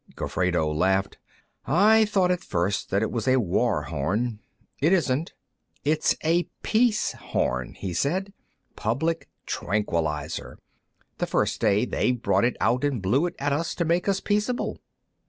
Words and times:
Gofredo 0.15 0.67
laughed. 0.73 1.19
"I 1.67 2.05
thought, 2.05 2.31
at 2.31 2.43
first, 2.43 2.89
that 2.89 3.03
it 3.03 3.11
was 3.11 3.27
a 3.27 3.39
war 3.39 3.83
horn. 3.83 4.39
It 4.79 4.93
isn't. 4.93 5.35
It's 5.83 6.15
a 6.23 6.49
peace 6.63 7.11
horn," 7.11 7.75
he 7.75 7.93
said. 7.93 8.33
"Public 8.75 9.29
tranquilizer. 9.45 10.57
The 11.19 11.27
first 11.27 11.61
day, 11.61 11.85
they 11.85 12.13
brought 12.13 12.45
it 12.45 12.57
out 12.59 12.83
and 12.83 12.99
blew 12.99 13.27
it 13.27 13.35
at 13.37 13.53
us 13.53 13.75
to 13.75 13.85
make 13.85 14.07
us 14.09 14.19
peaceable." 14.19 14.79